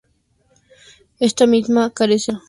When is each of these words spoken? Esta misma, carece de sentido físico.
Esta 1.19 1.45
misma, 1.45 1.91
carece 1.91 2.13
de 2.13 2.17
sentido 2.17 2.33
físico. 2.33 2.39